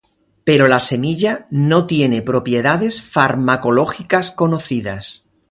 [0.45, 5.29] Pero la semilla no tiene propiedades farmacológicas conocidas.